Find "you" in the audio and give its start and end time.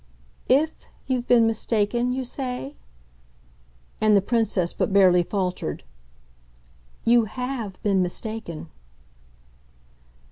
2.11-2.23, 7.05-7.25